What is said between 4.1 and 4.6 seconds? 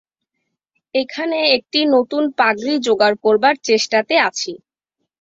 আছি।